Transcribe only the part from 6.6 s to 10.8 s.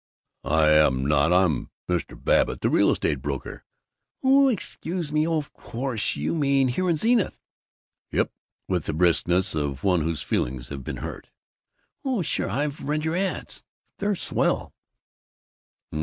here in Zenith." "Yep." With the briskness of one whose feelings